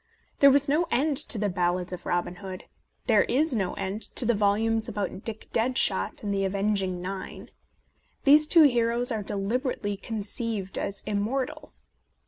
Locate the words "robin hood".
2.07-2.63